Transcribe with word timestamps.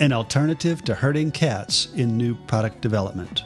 an 0.00 0.12
alternative 0.12 0.84
to 0.84 0.94
herding 0.94 1.32
cats 1.32 1.88
in 1.94 2.16
new 2.16 2.36
product 2.46 2.80
development. 2.80 3.42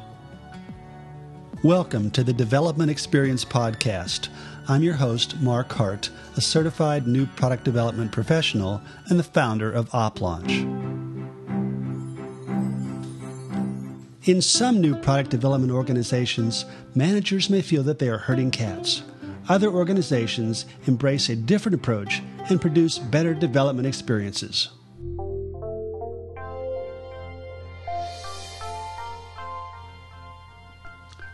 Welcome 1.65 2.11
to 2.11 2.23
the 2.23 2.35
Development 2.35 2.91
Experience 2.91 3.43
Podcast. 3.43 4.29
I'm 4.69 4.83
your 4.83 4.95
host, 4.95 5.41
Mark 5.41 5.73
Hart, 5.73 6.11
a 6.37 6.43
certified 6.43 7.07
new 7.07 7.25
product 7.25 7.65
development 7.65 8.13
professional 8.13 8.83
and 9.09 9.19
the 9.19 9.25
founder 9.25 9.73
of 9.73 9.89
OpLaunch. 9.91 10.69
In 14.25 14.43
some 14.43 14.79
new 14.79 14.95
product 14.95 15.31
development 15.31 15.73
organizations, 15.73 16.67
managers 16.95 17.49
may 17.49 17.63
feel 17.63 17.83
that 17.85 17.99
they 17.99 18.11
are 18.11 18.19
herding 18.19 18.51
cats. 18.51 19.03
Other 19.49 19.69
organizations 19.69 20.67
embrace 20.87 21.31
a 21.31 21.37
different 21.37 21.77
approach 21.77 22.23
and 22.51 22.61
produce 22.61 22.99
better 22.99 23.33
development 23.33 23.89
experiences. 23.89 24.69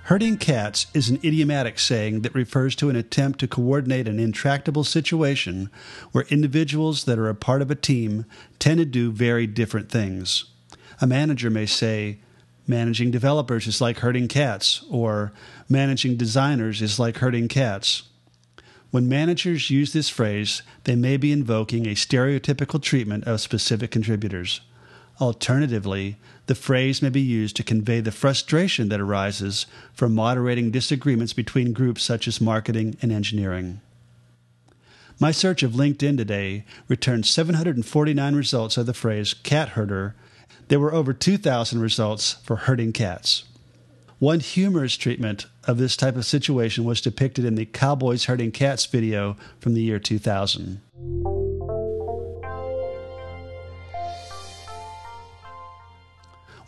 Herding 0.08 0.38
cats 0.38 0.86
is 0.94 1.10
an 1.10 1.20
idiomatic 1.22 1.78
saying 1.78 2.22
that 2.22 2.34
refers 2.34 2.74
to 2.76 2.88
an 2.88 2.96
attempt 2.96 3.40
to 3.40 3.46
coordinate 3.46 4.08
an 4.08 4.18
intractable 4.18 4.82
situation 4.82 5.68
where 6.12 6.24
individuals 6.30 7.04
that 7.04 7.18
are 7.18 7.28
a 7.28 7.34
part 7.34 7.60
of 7.60 7.70
a 7.70 7.74
team 7.74 8.24
tend 8.58 8.78
to 8.78 8.86
do 8.86 9.12
very 9.12 9.46
different 9.46 9.90
things. 9.90 10.46
A 11.02 11.06
manager 11.06 11.50
may 11.50 11.66
say, 11.66 12.20
Managing 12.66 13.10
developers 13.10 13.66
is 13.66 13.82
like 13.82 13.98
herding 13.98 14.28
cats, 14.28 14.82
or 14.90 15.30
managing 15.68 16.16
designers 16.16 16.80
is 16.80 16.98
like 16.98 17.18
herding 17.18 17.46
cats. 17.46 18.04
When 18.90 19.10
managers 19.10 19.68
use 19.68 19.92
this 19.92 20.08
phrase, 20.08 20.62
they 20.84 20.96
may 20.96 21.18
be 21.18 21.32
invoking 21.32 21.84
a 21.86 21.90
stereotypical 21.90 22.80
treatment 22.80 23.24
of 23.24 23.42
specific 23.42 23.90
contributors. 23.90 24.62
Alternatively, 25.20 26.16
the 26.46 26.54
phrase 26.54 27.02
may 27.02 27.08
be 27.08 27.20
used 27.20 27.56
to 27.56 27.64
convey 27.64 28.00
the 28.00 28.12
frustration 28.12 28.88
that 28.88 29.00
arises 29.00 29.66
from 29.92 30.14
moderating 30.14 30.70
disagreements 30.70 31.32
between 31.32 31.72
groups 31.72 32.02
such 32.02 32.28
as 32.28 32.40
marketing 32.40 32.96
and 33.02 33.10
engineering. 33.10 33.80
My 35.20 35.32
search 35.32 35.64
of 35.64 35.72
LinkedIn 35.72 36.16
today 36.16 36.64
returned 36.86 37.26
749 37.26 38.34
results 38.36 38.76
of 38.76 38.86
the 38.86 38.94
phrase 38.94 39.34
cat 39.34 39.70
herder 39.70 40.14
there 40.68 40.80
were 40.80 40.94
over 40.94 41.12
2,000 41.12 41.80
results 41.80 42.34
for 42.44 42.56
herding 42.56 42.92
cats. 42.92 43.44
One 44.18 44.40
humorous 44.40 44.96
treatment 44.96 45.46
of 45.64 45.78
this 45.78 45.96
type 45.96 46.16
of 46.16 46.26
situation 46.26 46.84
was 46.84 47.00
depicted 47.00 47.44
in 47.44 47.54
the 47.54 47.66
Cowboys 47.66 48.24
Herding 48.24 48.52
Cats 48.52 48.84
video 48.84 49.36
from 49.60 49.74
the 49.74 49.82
year 49.82 49.98
2000. 49.98 50.80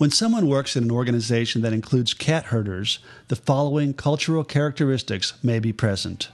When 0.01 0.11
someone 0.11 0.49
works 0.49 0.77
in 0.77 0.85
an 0.85 0.91
organization 0.91 1.61
that 1.61 1.75
includes 1.75 2.15
cat 2.15 2.47
herders, 2.47 3.01
the 3.29 3.37
following 3.37 3.93
cultural 3.93 4.45
characteristics 4.45 5.35
may 5.43 5.59
be 5.59 5.75
present. 5.75 6.31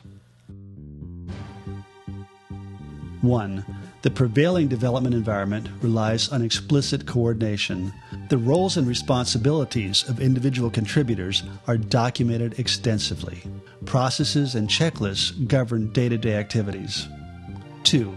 1. 3.22 3.66
The 4.02 4.10
prevailing 4.12 4.68
development 4.68 5.16
environment 5.16 5.68
relies 5.82 6.28
on 6.28 6.42
explicit 6.42 7.06
coordination. 7.06 7.92
The 8.28 8.38
roles 8.38 8.76
and 8.76 8.86
responsibilities 8.86 10.08
of 10.08 10.20
individual 10.20 10.70
contributors 10.70 11.42
are 11.66 11.76
documented 11.76 12.60
extensively. 12.60 13.42
Processes 13.84 14.54
and 14.54 14.68
checklists 14.68 15.48
govern 15.48 15.92
day 15.92 16.08
to 16.08 16.16
day 16.16 16.36
activities. 16.36 17.08
2. 17.82 18.16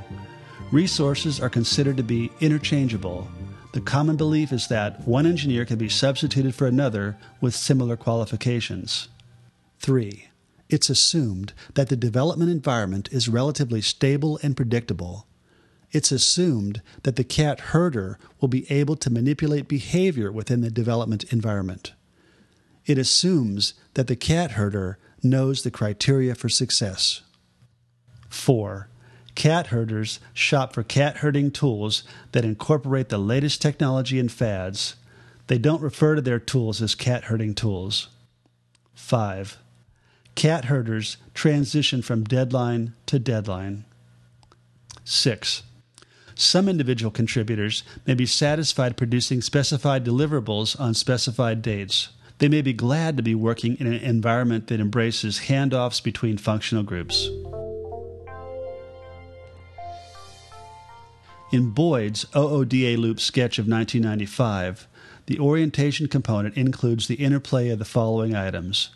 Resources 0.71 1.39
are 1.39 1.49
considered 1.49 1.97
to 1.97 2.03
be 2.03 2.29
interchangeable. 2.39 3.27
The 3.71 3.81
common 3.81 4.15
belief 4.15 4.51
is 4.51 4.67
that 4.67 5.07
one 5.07 5.25
engineer 5.25 5.65
can 5.65 5.77
be 5.77 5.89
substituted 5.89 6.55
for 6.55 6.65
another 6.65 7.17
with 7.39 7.55
similar 7.55 7.95
qualifications. 7.95 9.09
3. 9.79 10.27
It's 10.69 10.89
assumed 10.89 11.53
that 11.75 11.89
the 11.89 11.95
development 11.95 12.51
environment 12.51 13.09
is 13.11 13.29
relatively 13.29 13.81
stable 13.81 14.39
and 14.41 14.55
predictable 14.55 15.27
it's 15.91 16.11
assumed 16.11 16.81
that 17.03 17.15
the 17.15 17.23
cat 17.23 17.59
herder 17.59 18.19
will 18.39 18.47
be 18.47 18.69
able 18.71 18.95
to 18.97 19.09
manipulate 19.09 19.67
behavior 19.67 20.31
within 20.31 20.61
the 20.61 20.69
development 20.69 21.23
environment. 21.31 21.93
It 22.85 22.97
assumes 22.97 23.73
that 23.95 24.07
the 24.07 24.15
cat 24.15 24.51
herder 24.51 24.97
knows 25.23 25.63
the 25.63 25.71
criteria 25.71 26.35
for 26.35 26.49
success. 26.49 27.21
4. 28.29 28.88
Cat 29.39 29.67
herders 29.67 30.19
shop 30.33 30.73
for 30.73 30.83
cat 30.83 31.19
herding 31.19 31.49
tools 31.49 32.03
that 32.33 32.43
incorporate 32.43 33.07
the 33.07 33.17
latest 33.17 33.61
technology 33.61 34.19
and 34.19 34.29
fads. 34.29 34.97
They 35.47 35.57
don't 35.57 35.81
refer 35.81 36.15
to 36.15 36.21
their 36.21 36.39
tools 36.39 36.81
as 36.81 36.93
cat 36.93 37.23
herding 37.23 37.55
tools. 37.55 38.09
5. 38.95 39.57
Cat 40.35 40.65
herders 40.65 41.15
transition 41.33 42.01
from 42.01 42.25
deadline 42.25 42.95
to 43.05 43.17
deadline. 43.17 43.85
6. 45.05 45.63
Some 46.35 46.67
individual 46.67 47.09
contributors 47.09 47.83
may 48.05 48.15
be 48.15 48.25
satisfied 48.25 48.97
producing 48.97 49.41
specified 49.41 50.03
deliverables 50.03 50.77
on 50.77 50.93
specified 50.93 51.61
dates. 51.61 52.09
They 52.39 52.49
may 52.49 52.61
be 52.61 52.73
glad 52.73 53.15
to 53.15 53.23
be 53.23 53.35
working 53.35 53.77
in 53.79 53.87
an 53.87 54.01
environment 54.01 54.67
that 54.67 54.81
embraces 54.81 55.43
handoffs 55.47 56.03
between 56.03 56.37
functional 56.37 56.83
groups. 56.83 57.29
In 61.51 61.71
Boyd's 61.71 62.25
OODA 62.35 62.95
loop 62.95 63.19
sketch 63.19 63.57
of 63.57 63.67
1995, 63.67 64.87
the 65.25 65.39
orientation 65.39 66.07
component 66.07 66.55
includes 66.55 67.07
the 67.07 67.15
interplay 67.15 67.69
of 67.69 67.79
the 67.79 67.85
following 67.85 68.35
items 68.35 68.89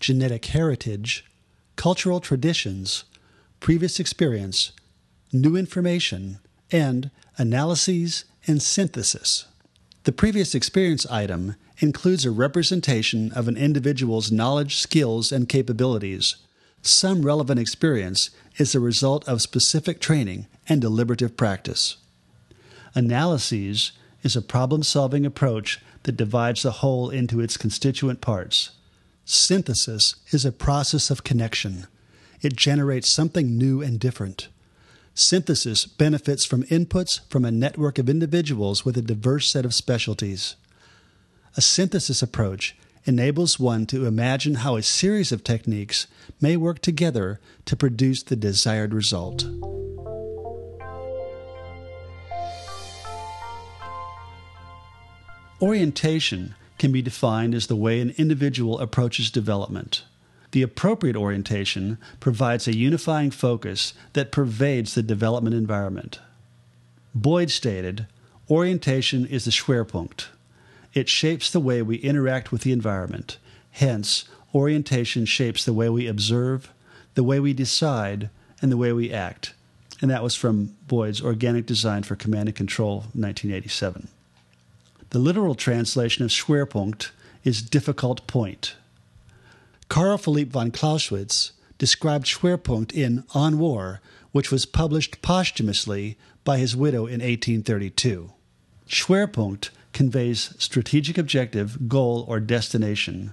genetic 0.00 0.46
heritage, 0.46 1.24
cultural 1.76 2.18
traditions, 2.18 3.04
previous 3.60 4.00
experience, 4.00 4.72
new 5.32 5.54
information, 5.54 6.40
and 6.72 7.12
analyses 7.38 8.24
and 8.48 8.60
synthesis. 8.60 9.46
The 10.02 10.10
previous 10.10 10.56
experience 10.56 11.06
item 11.06 11.54
includes 11.78 12.24
a 12.24 12.32
representation 12.32 13.30
of 13.30 13.46
an 13.46 13.56
individual's 13.56 14.32
knowledge, 14.32 14.78
skills, 14.78 15.30
and 15.30 15.48
capabilities. 15.48 16.34
Some 16.82 17.22
relevant 17.22 17.60
experience 17.60 18.30
is 18.58 18.72
the 18.72 18.80
result 18.80 19.26
of 19.28 19.40
specific 19.40 20.00
training 20.00 20.46
and 20.68 20.80
deliberative 20.80 21.36
practice. 21.36 21.96
Analyses 22.94 23.92
is 24.22 24.34
a 24.34 24.42
problem 24.42 24.82
solving 24.82 25.24
approach 25.24 25.80
that 26.02 26.16
divides 26.16 26.62
the 26.62 26.72
whole 26.72 27.08
into 27.08 27.40
its 27.40 27.56
constituent 27.56 28.20
parts. 28.20 28.70
Synthesis 29.24 30.16
is 30.32 30.44
a 30.44 30.50
process 30.50 31.08
of 31.08 31.22
connection. 31.22 31.86
It 32.40 32.56
generates 32.56 33.08
something 33.08 33.56
new 33.56 33.80
and 33.80 34.00
different. 34.00 34.48
Synthesis 35.14 35.86
benefits 35.86 36.44
from 36.44 36.64
inputs 36.64 37.20
from 37.28 37.44
a 37.44 37.52
network 37.52 37.98
of 37.98 38.10
individuals 38.10 38.84
with 38.84 38.96
a 38.96 39.02
diverse 39.02 39.48
set 39.48 39.64
of 39.64 39.74
specialties. 39.74 40.56
A 41.56 41.60
synthesis 41.60 42.22
approach 42.22 42.74
enables 43.04 43.58
one 43.58 43.86
to 43.86 44.06
imagine 44.06 44.56
how 44.56 44.76
a 44.76 44.82
series 44.82 45.32
of 45.32 45.42
techniques 45.42 46.06
may 46.40 46.56
work 46.56 46.80
together 46.80 47.40
to 47.64 47.76
produce 47.76 48.22
the 48.22 48.36
desired 48.36 48.94
result. 48.94 49.44
Orientation 55.60 56.54
can 56.78 56.90
be 56.90 57.02
defined 57.02 57.54
as 57.54 57.68
the 57.68 57.76
way 57.76 58.00
an 58.00 58.10
individual 58.18 58.80
approaches 58.80 59.30
development. 59.30 60.02
The 60.50 60.62
appropriate 60.62 61.16
orientation 61.16 61.98
provides 62.18 62.66
a 62.66 62.76
unifying 62.76 63.30
focus 63.30 63.94
that 64.12 64.32
pervades 64.32 64.94
the 64.94 65.02
development 65.02 65.54
environment. 65.54 66.18
Boyd 67.14 67.50
stated, 67.50 68.06
Orientation 68.50 69.24
is 69.24 69.44
the 69.44 69.50
Schwerpunkt. 69.50 70.26
It 70.94 71.08
shapes 71.08 71.50
the 71.50 71.60
way 71.60 71.82
we 71.82 71.96
interact 71.96 72.52
with 72.52 72.62
the 72.62 72.72
environment. 72.72 73.38
Hence, 73.70 74.24
orientation 74.54 75.24
shapes 75.24 75.64
the 75.64 75.72
way 75.72 75.88
we 75.88 76.06
observe, 76.06 76.70
the 77.14 77.24
way 77.24 77.40
we 77.40 77.52
decide, 77.52 78.28
and 78.60 78.70
the 78.70 78.76
way 78.76 78.92
we 78.92 79.12
act. 79.12 79.54
And 80.00 80.10
that 80.10 80.22
was 80.22 80.34
from 80.34 80.76
Boyd's 80.88 81.22
Organic 81.22 81.64
Design 81.64 82.02
for 82.02 82.16
Command 82.16 82.48
and 82.48 82.56
Control, 82.56 82.96
1987. 83.14 84.08
The 85.10 85.18
literal 85.18 85.54
translation 85.54 86.24
of 86.24 86.30
Schwerpunkt 86.30 87.10
is 87.44 87.62
difficult 87.62 88.26
point. 88.26 88.74
Carl 89.88 90.18
Philipp 90.18 90.50
von 90.50 90.70
Clausewitz 90.70 91.52
described 91.78 92.26
Schwerpunkt 92.26 92.92
in 92.92 93.24
On 93.34 93.58
War, 93.58 94.00
which 94.32 94.50
was 94.50 94.66
published 94.66 95.20
posthumously 95.22 96.16
by 96.44 96.58
his 96.58 96.76
widow 96.76 97.06
in 97.06 97.20
1832. 97.20 98.32
Schwerpunkt 98.88 99.70
conveys 99.92 100.54
strategic 100.58 101.18
objective, 101.18 101.88
goal, 101.88 102.24
or 102.28 102.40
destination. 102.40 103.32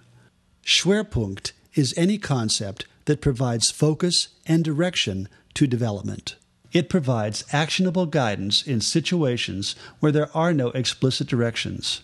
Schwerpunkt 0.65 1.53
is 1.73 1.93
any 1.97 2.17
concept 2.17 2.85
that 3.05 3.21
provides 3.21 3.71
focus 3.71 4.29
and 4.45 4.63
direction 4.63 5.27
to 5.55 5.67
development. 5.67 6.35
It 6.71 6.89
provides 6.89 7.45
actionable 7.51 8.05
guidance 8.05 8.61
in 8.61 8.81
situations 8.81 9.75
where 9.99 10.11
there 10.11 10.29
are 10.37 10.53
no 10.53 10.67
explicit 10.69 11.27
directions. 11.27 12.01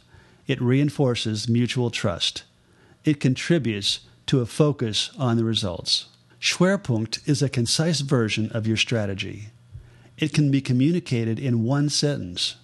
It 0.48 0.62
reinforces 0.62 1.48
mutual 1.48 1.92
trust. 1.92 2.44
It 3.04 3.20
contributes 3.20 4.00
to 4.26 4.42
a 4.42 4.46
focus 4.46 5.12
on 5.20 5.38
the 5.38 5.44
results. 5.44 6.08
Schwerpunkt 6.42 7.28
is 7.28 7.42
a 7.42 7.50
concise 7.50 8.02
version 8.02 8.52
of 8.52 8.66
your 8.66 8.78
strategy. 8.78 9.50
It 10.18 10.34
can 10.34 10.50
be 10.50 10.62
communicated 10.62 11.40
in 11.40 11.64
one 11.64 11.90
sentence. 11.90 12.56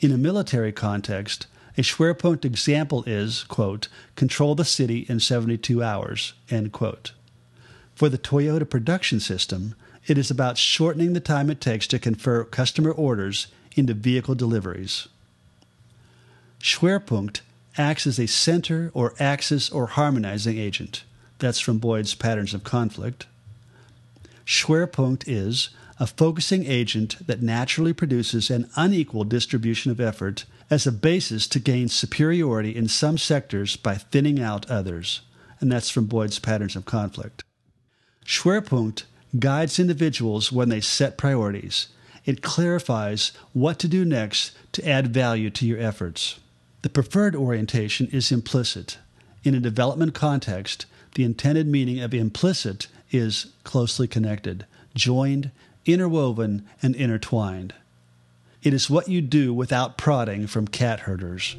In 0.00 0.12
a 0.12 0.18
military 0.18 0.70
context, 0.70 1.48
a 1.76 1.82
Schwerpunkt 1.82 2.44
example 2.44 3.02
is, 3.04 3.42
quote, 3.44 3.88
control 4.14 4.54
the 4.54 4.64
city 4.64 5.06
in 5.08 5.18
72 5.18 5.82
hours, 5.82 6.34
end 6.50 6.72
quote. 6.72 7.12
For 7.96 8.08
the 8.08 8.18
Toyota 8.18 8.68
production 8.68 9.18
system, 9.18 9.74
it 10.06 10.16
is 10.16 10.30
about 10.30 10.56
shortening 10.56 11.14
the 11.14 11.20
time 11.20 11.50
it 11.50 11.60
takes 11.60 11.88
to 11.88 11.98
convert 11.98 12.52
customer 12.52 12.92
orders 12.92 13.48
into 13.74 13.92
vehicle 13.92 14.36
deliveries. 14.36 15.08
Schwerpunkt 16.60 17.40
acts 17.76 18.06
as 18.06 18.20
a 18.20 18.26
center 18.26 18.92
or 18.94 19.14
axis 19.18 19.68
or 19.68 19.88
harmonizing 19.88 20.58
agent. 20.58 21.02
That's 21.38 21.60
from 21.60 21.78
Boyd's 21.78 22.14
Patterns 22.14 22.54
of 22.54 22.62
Conflict. 22.62 23.26
Schwerpunkt 24.46 25.24
is 25.26 25.70
a 26.00 26.06
focusing 26.06 26.64
agent 26.64 27.26
that 27.26 27.42
naturally 27.42 27.92
produces 27.92 28.50
an 28.50 28.70
unequal 28.76 29.24
distribution 29.24 29.90
of 29.90 30.00
effort 30.00 30.44
as 30.70 30.86
a 30.86 30.92
basis 30.92 31.48
to 31.48 31.58
gain 31.58 31.88
superiority 31.88 32.74
in 32.74 32.86
some 32.88 33.18
sectors 33.18 33.76
by 33.76 33.94
thinning 33.94 34.40
out 34.40 34.70
others. 34.70 35.22
And 35.60 35.72
that's 35.72 35.90
from 35.90 36.06
Boyd's 36.06 36.38
Patterns 36.38 36.76
of 36.76 36.84
Conflict. 36.84 37.42
Schwerpunkt 38.24 39.04
guides 39.38 39.78
individuals 39.78 40.52
when 40.52 40.68
they 40.68 40.80
set 40.80 41.18
priorities. 41.18 41.88
It 42.24 42.42
clarifies 42.42 43.32
what 43.52 43.78
to 43.80 43.88
do 43.88 44.04
next 44.04 44.52
to 44.72 44.86
add 44.86 45.12
value 45.12 45.50
to 45.50 45.66
your 45.66 45.80
efforts. 45.80 46.38
The 46.82 46.90
preferred 46.90 47.34
orientation 47.34 48.06
is 48.12 48.30
implicit. 48.30 48.98
In 49.42 49.54
a 49.54 49.60
development 49.60 50.14
context, 50.14 50.86
the 51.14 51.24
intended 51.24 51.66
meaning 51.66 52.00
of 52.00 52.14
implicit 52.14 52.86
is 53.10 53.46
closely 53.64 54.06
connected, 54.06 54.66
joined, 54.94 55.50
interwoven, 55.84 56.66
and 56.82 56.94
intertwined. 56.94 57.74
It 58.62 58.74
is 58.74 58.90
what 58.90 59.08
you 59.08 59.20
do 59.20 59.54
without 59.54 59.96
prodding 59.96 60.46
from 60.46 60.66
cat 60.66 61.00
herders. 61.00 61.56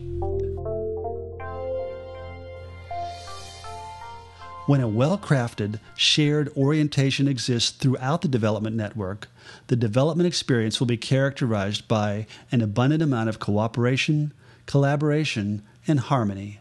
When 4.70 4.82
a 4.82 4.88
well 4.88 5.18
crafted, 5.18 5.80
shared 5.96 6.56
orientation 6.56 7.28
exists 7.28 7.72
throughout 7.72 8.22
the 8.22 8.28
development 8.28 8.76
network, 8.76 9.28
the 9.66 9.76
development 9.76 10.28
experience 10.28 10.80
will 10.80 10.86
be 10.86 10.96
characterized 10.96 11.88
by 11.88 12.28
an 12.52 12.62
abundant 12.62 13.02
amount 13.02 13.30
of 13.30 13.40
cooperation, 13.40 14.32
collaboration, 14.68 15.64
and 15.88 16.00
harmony. 16.00 16.60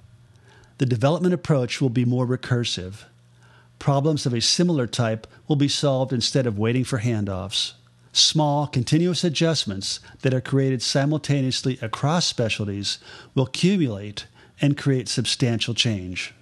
The 0.78 0.86
development 0.86 1.34
approach 1.34 1.82
will 1.82 1.90
be 1.90 2.06
more 2.06 2.26
recursive. 2.26 3.04
Problems 3.78 4.26
of 4.26 4.34
a 4.34 4.40
similar 4.40 4.86
type 4.86 5.26
will 5.46 5.56
be 5.56 5.68
solved 5.68 6.12
instead 6.12 6.46
of 6.46 6.58
waiting 6.58 6.84
for 6.84 6.98
handoffs. 6.98 7.72
Small, 8.12 8.66
continuous 8.66 9.22
adjustments 9.22 10.00
that 10.22 10.34
are 10.34 10.40
created 10.40 10.82
simultaneously 10.82 11.78
across 11.80 12.26
specialties 12.26 12.98
will 13.34 13.44
accumulate 13.44 14.26
and 14.60 14.76
create 14.76 15.08
substantial 15.08 15.74
change 15.74 16.34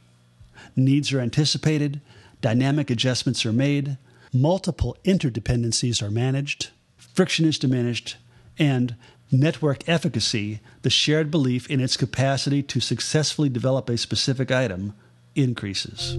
needs 0.76 1.12
are 1.12 1.20
anticipated, 1.20 2.00
dynamic 2.40 2.90
adjustments 2.90 3.46
are 3.46 3.52
made, 3.52 3.96
multiple 4.32 4.96
interdependencies 5.04 6.02
are 6.02 6.10
managed, 6.10 6.68
friction 6.96 7.46
is 7.46 7.58
diminished, 7.58 8.16
and 8.58 8.94
network 9.32 9.88
efficacy, 9.88 10.60
the 10.82 10.90
shared 10.90 11.30
belief 11.30 11.68
in 11.68 11.80
its 11.80 11.96
capacity 11.96 12.62
to 12.62 12.80
successfully 12.80 13.48
develop 13.48 13.88
a 13.88 13.96
specific 13.96 14.50
item, 14.50 14.94
increases. 15.34 16.16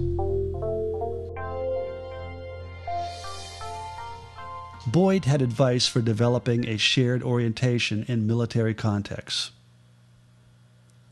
Boyd 4.88 5.26
had 5.26 5.42
advice 5.42 5.86
for 5.86 6.02
developing 6.02 6.66
a 6.66 6.78
shared 6.78 7.22
orientation 7.22 8.06
in 8.08 8.26
military 8.26 8.74
contexts. 8.74 9.52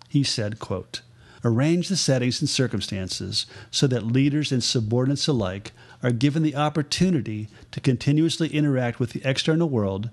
He 0.07 0.23
said, 0.23 0.59
quote, 0.59 1.01
arrange 1.43 1.89
the 1.89 1.97
settings 1.97 2.39
and 2.39 2.49
circumstances 2.49 3.45
so 3.71 3.85
that 3.87 4.07
leaders 4.07 4.53
and 4.53 4.63
subordinates 4.63 5.27
alike 5.27 5.73
are 6.01 6.11
given 6.11 6.41
the 6.41 6.55
opportunity 6.55 7.49
to 7.71 7.81
continuously 7.81 8.47
interact 8.47 8.97
with 8.97 9.09
the 9.09 9.21
external 9.25 9.67
world 9.67 10.09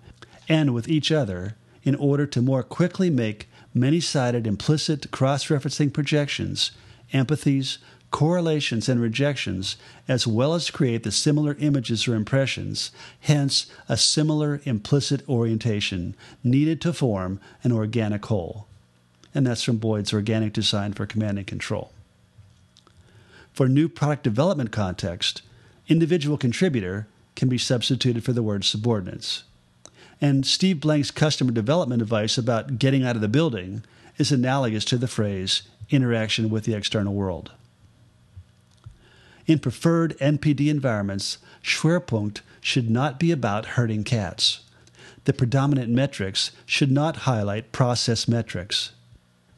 and 0.48 0.74
with 0.74 0.88
each 0.88 1.12
other 1.12 1.54
in 1.84 1.94
order 1.94 2.26
to 2.26 2.42
more 2.42 2.64
quickly 2.64 3.10
make 3.10 3.48
many 3.72 4.00
sided 4.00 4.44
implicit 4.44 5.12
cross 5.12 5.46
referencing 5.46 5.92
projections, 5.92 6.72
empathies, 7.12 7.78
correlations, 8.12 8.88
and 8.88 9.00
rejections, 9.00 9.76
as 10.06 10.26
well 10.26 10.54
as 10.54 10.70
create 10.70 11.02
the 11.02 11.10
similar 11.10 11.56
images 11.58 12.06
or 12.06 12.14
impressions, 12.14 12.92
hence, 13.22 13.66
a 13.88 13.96
similar 13.96 14.60
implicit 14.64 15.28
orientation 15.28 16.14
needed 16.44 16.80
to 16.80 16.92
form 16.92 17.40
an 17.64 17.72
organic 17.72 18.24
whole 18.26 18.68
and 19.34 19.46
that's 19.46 19.62
from 19.62 19.78
Boyd's 19.78 20.12
Organic 20.12 20.52
Design 20.52 20.92
for 20.92 21.06
Command 21.06 21.38
and 21.38 21.46
Control. 21.46 21.90
For 23.52 23.68
new 23.68 23.88
product 23.88 24.22
development 24.22 24.72
context, 24.72 25.42
individual 25.88 26.38
contributor 26.38 27.06
can 27.34 27.48
be 27.48 27.58
substituted 27.58 28.24
for 28.24 28.32
the 28.32 28.42
word 28.42 28.64
subordinates. 28.64 29.44
And 30.20 30.46
Steve 30.46 30.80
Blank's 30.80 31.10
customer 31.10 31.50
development 31.50 32.02
advice 32.02 32.38
about 32.38 32.78
getting 32.78 33.04
out 33.04 33.16
of 33.16 33.22
the 33.22 33.28
building 33.28 33.82
is 34.18 34.30
analogous 34.30 34.84
to 34.86 34.98
the 34.98 35.08
phrase 35.08 35.62
interaction 35.90 36.48
with 36.48 36.64
the 36.64 36.74
external 36.74 37.12
world. 37.12 37.50
In 39.46 39.58
preferred 39.58 40.16
NPD 40.18 40.68
environments, 40.68 41.38
Schwerpunkt 41.62 42.42
should 42.60 42.88
not 42.88 43.18
be 43.18 43.32
about 43.32 43.66
herding 43.66 44.04
cats. 44.04 44.60
The 45.24 45.32
predominant 45.32 45.90
metrics 45.90 46.52
should 46.64 46.90
not 46.90 47.18
highlight 47.28 47.72
process 47.72 48.28
metrics. 48.28 48.92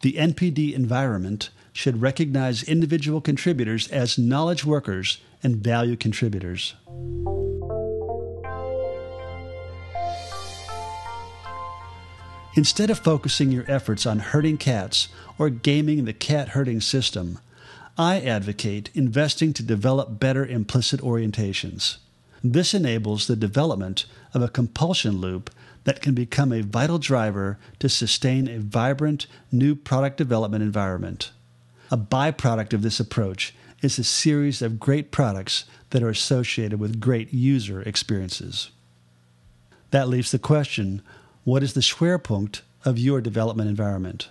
The 0.01 0.15
NPD 0.15 0.75
environment 0.75 1.51
should 1.73 2.01
recognize 2.01 2.63
individual 2.63 3.21
contributors 3.21 3.89
as 3.89 4.19
knowledge 4.19 4.65
workers 4.65 5.19
and 5.43 5.57
value 5.57 5.97
contributors. 5.97 6.75
Instead 12.57 12.89
of 12.89 13.01
focusing 13.01 13.51
your 13.51 13.65
efforts 13.67 14.07
on 14.07 14.21
herding 14.21 14.57
cats 14.57 15.09
or 15.39 15.51
gaming 15.51 16.05
the 16.05 16.13
cat 16.13 16.51
herding 16.51 16.81
system, 16.81 17.39
I 17.97 18.21
advocate 18.21 18.91
investing 18.95 19.53
to 19.53 19.63
develop 19.63 20.19
better 20.19 20.45
implicit 20.45 21.01
orientations. 21.01 21.99
This 22.43 22.75
enables 22.75 23.27
the 23.27 23.37
development 23.37 24.07
of 24.35 24.43
a 24.43 24.49
compulsion 24.49 25.21
loop 25.21 25.49
that 25.85 26.03
can 26.03 26.13
become 26.13 26.53
a 26.53 26.63
vital 26.63 26.99
driver 26.99 27.57
to 27.79 27.89
sustain 27.89 28.49
a 28.49 28.59
vibrant 28.59 29.29
new 29.53 29.77
product 29.77 30.17
development 30.17 30.65
environment. 30.65 31.31
A 31.91 31.97
byproduct 31.97 32.73
of 32.73 32.83
this 32.83 32.99
approach 32.99 33.55
is 33.81 33.99
a 33.99 34.05
series 34.05 34.61
of 34.61 34.81
great 34.81 35.13
products 35.13 35.65
that 35.91 36.03
are 36.03 36.09
associated 36.09 36.81
with 36.81 37.01
great 37.01 37.33
user 37.33 37.81
experiences. 37.83 38.71
That 39.93 40.09
leaves 40.09 40.33
the 40.33 40.39
question 40.41 41.01
what 41.45 41.63
is 41.63 41.75
the 41.75 41.81
Schwerpunkt 41.81 42.63
of 42.85 42.99
your 42.99 43.21
development 43.21 43.69
environment? 43.69 44.29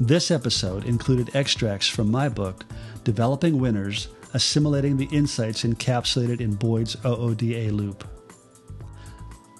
This 0.00 0.30
episode 0.30 0.84
included 0.84 1.34
extracts 1.34 1.88
from 1.88 2.10
my 2.10 2.28
book, 2.28 2.66
Developing 3.04 3.58
Winners 3.58 4.08
Assimilating 4.34 4.98
the 4.98 5.06
Insights 5.06 5.62
Encapsulated 5.62 6.42
in 6.42 6.54
Boyd's 6.54 6.96
OODA 6.96 7.72
Loop. 7.72 8.06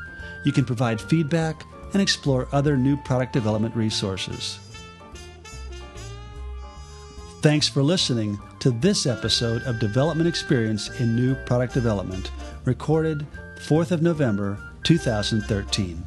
You 0.45 0.51
can 0.53 0.65
provide 0.65 1.01
feedback 1.01 1.65
and 1.91 2.01
explore 2.01 2.47
other 2.53 2.77
new 2.77 2.95
product 2.95 3.33
development 3.33 3.75
resources. 3.75 4.59
Thanks 7.47 7.69
for 7.69 7.81
listening 7.81 8.37
to 8.59 8.71
this 8.71 9.05
episode 9.05 9.61
of 9.63 9.79
Development 9.79 10.27
Experience 10.27 10.89
in 10.99 11.15
New 11.15 11.33
Product 11.45 11.73
Development, 11.73 12.29
recorded 12.65 13.25
4th 13.59 13.91
of 13.91 14.01
November 14.01 14.59
2013. 14.83 16.03